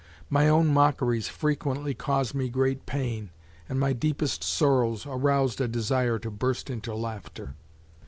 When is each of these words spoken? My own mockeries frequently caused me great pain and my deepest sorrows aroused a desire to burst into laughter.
My 0.31 0.49
own 0.49 0.65
mockeries 0.65 1.27
frequently 1.27 1.93
caused 1.93 2.33
me 2.33 2.49
great 2.49 2.87
pain 2.87 3.29
and 3.69 3.79
my 3.79 3.93
deepest 3.93 4.43
sorrows 4.43 5.05
aroused 5.05 5.61
a 5.61 5.67
desire 5.67 6.17
to 6.17 6.31
burst 6.31 6.71
into 6.71 6.95
laughter. 6.95 7.53